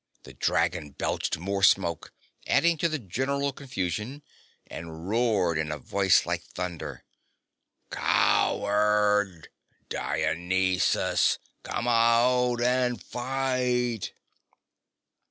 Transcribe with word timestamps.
The 0.23 0.33
dragon 0.33 0.93
belched 0.97 1.37
more 1.37 1.61
smoke, 1.61 2.11
adding 2.47 2.75
to 2.79 2.89
the 2.89 2.97
general 2.97 3.53
confusion, 3.53 4.23
and 4.65 5.07
roared 5.07 5.59
in 5.59 5.71
a 5.71 5.77
voice 5.77 6.25
like 6.25 6.41
thunder: 6.41 7.03
"Coward! 7.91 9.49
Dionysus! 9.89 11.37
Come 11.61 11.87
out 11.87 12.61
and 12.63 12.99
fight!" 12.99 14.13